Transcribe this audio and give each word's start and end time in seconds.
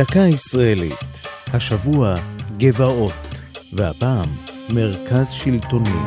דקה 0.00 0.20
ישראלית, 0.20 1.28
השבוע 1.52 2.16
גבעות, 2.56 3.12
והפעם 3.72 4.28
מרכז 4.68 5.30
שלטוני. 5.30 5.98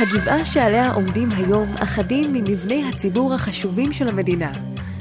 הגבעה 0.00 0.44
שעליה 0.44 0.92
עומדים 0.92 1.28
היום 1.36 1.74
אחדים 1.74 2.32
ממבני 2.32 2.88
הציבור 2.88 3.34
החשובים 3.34 3.92
של 3.92 4.08
המדינה, 4.08 4.52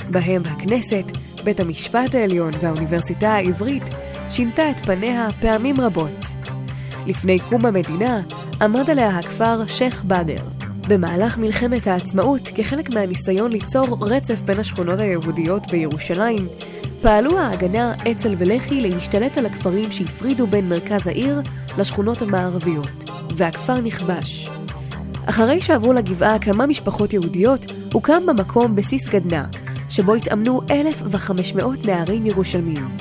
בהם 0.09 0.41
הכנסת, 0.45 1.05
בית 1.43 1.59
המשפט 1.59 2.15
העליון 2.15 2.51
והאוניברסיטה 2.61 3.29
העברית, 3.29 3.83
שינתה 4.29 4.71
את 4.71 4.79
פניה 4.85 5.27
פעמים 5.41 5.81
רבות. 5.81 6.25
לפני 7.05 7.39
קום 7.39 7.65
המדינה 7.65 8.21
עמד 8.61 8.89
עליה 8.89 9.17
הכפר 9.17 9.67
שייח' 9.67 10.03
באדר. 10.03 10.58
במהלך 10.89 11.37
מלחמת 11.37 11.87
העצמאות, 11.87 12.49
כחלק 12.55 12.93
מהניסיון 12.93 13.51
ליצור 13.51 13.97
רצף 14.01 14.41
בין 14.41 14.59
השכונות 14.59 14.99
היהודיות 14.99 15.71
בירושלים, 15.71 16.47
פעלו 17.01 17.39
ההגנה, 17.39 17.93
אצ"ל 18.11 18.35
ולח"י 18.37 18.81
להשתלט 18.81 19.37
על 19.37 19.45
הכפרים 19.45 19.91
שהפרידו 19.91 20.47
בין 20.47 20.69
מרכז 20.69 21.07
העיר 21.07 21.41
לשכונות 21.77 22.21
המערביות, 22.21 23.09
והכפר 23.35 23.81
נכבש. 23.81 24.49
אחרי 25.25 25.61
שעברו 25.61 25.93
לגבעה 25.93 26.39
כמה 26.39 26.65
משפחות 26.65 27.13
יהודיות, 27.13 27.65
הוקם 27.93 28.25
במקום 28.25 28.75
בסיס 28.75 29.09
גדנ"ע, 29.09 29.43
שבו 29.89 30.13
התאמנו 30.15 30.61
1,500 30.71 31.85
נערים 31.85 32.25
ירושלמיים. 32.25 32.97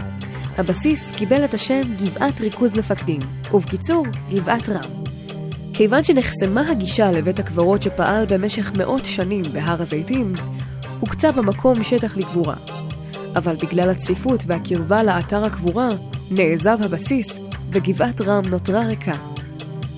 הבסיס 0.58 1.12
קיבל 1.16 1.44
את 1.44 1.54
השם 1.54 1.80
גבעת 1.96 2.40
ריכוז 2.40 2.74
מפקדים, 2.78 3.20
ובקיצור, 3.52 4.06
גבעת 4.30 4.68
רם. 4.68 5.07
כיוון 5.78 6.04
שנחסמה 6.04 6.70
הגישה 6.70 7.12
לבית 7.12 7.38
הקברות 7.38 7.82
שפעל 7.82 8.26
במשך 8.28 8.72
מאות 8.78 9.04
שנים 9.04 9.42
בהר 9.52 9.82
הזיתים, 9.82 10.32
הוקצה 11.00 11.32
במקום 11.32 11.84
שטח 11.84 12.16
לגבורה. 12.16 12.56
אבל 13.36 13.56
בגלל 13.56 13.90
הצפיפות 13.90 14.44
והקרבה 14.46 15.02
לאתר 15.02 15.44
הקבורה, 15.44 15.88
נעזב 16.30 16.78
הבסיס, 16.82 17.26
וגבעת 17.72 18.20
רם 18.20 18.42
נותרה 18.50 18.80
ריקה. 18.80 19.12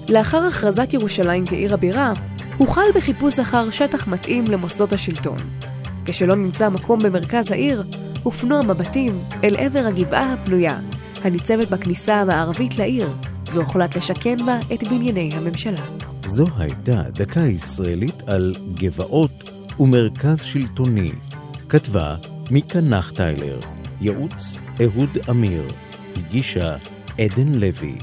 לאחר 0.08 0.46
הכרזת 0.46 0.92
ירושלים 0.92 1.46
כעיר 1.46 1.74
הבירה, 1.74 2.12
הוחל 2.56 2.92
בחיפוש 2.94 3.38
אחר 3.38 3.70
שטח 3.70 4.06
מתאים 4.06 4.44
למוסדות 4.44 4.92
השלטון. 4.92 5.38
כשלא 6.04 6.34
נמצא 6.34 6.68
מקום 6.68 6.98
במרכז 6.98 7.52
העיר, 7.52 7.84
הופנו 8.22 8.58
המבטים 8.58 9.22
אל 9.44 9.56
עבר 9.58 9.86
הגבעה 9.86 10.32
הפנויה, 10.32 10.78
הניצבת 11.24 11.68
בכניסה 11.68 12.20
המערבית 12.20 12.78
לעיר, 12.78 13.08
והוחלט 13.54 13.96
לשכן 13.96 14.36
בה 14.46 14.58
את 14.74 14.88
בנייני 14.88 15.30
הממשלה. 15.32 15.82
זו 16.26 16.46
הייתה 16.58 17.02
דקה 17.10 17.40
ישראלית 17.40 18.22
על 18.26 18.54
גבעות 18.74 19.50
ומרכז 19.80 20.42
שלטוני. 20.42 21.12
כתבה 21.68 22.16
מיקה 22.50 22.80
נחטיילר, 22.80 23.60
ייעוץ 24.00 24.58
אהוד 24.82 25.18
אמיר, 25.30 25.68
הגישה 26.16 26.76
עדן 27.18 27.48
לוי. 27.54 27.98